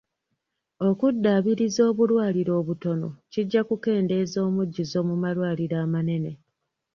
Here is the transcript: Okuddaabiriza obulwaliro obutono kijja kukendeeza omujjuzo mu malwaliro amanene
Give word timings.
Okuddaabiriza 0.87 1.81
obulwaliro 1.89 2.51
obutono 2.61 3.07
kijja 3.31 3.61
kukendeeza 3.67 4.37
omujjuzo 4.47 4.97
mu 5.07 5.15
malwaliro 5.23 5.75
amanene 5.85 6.31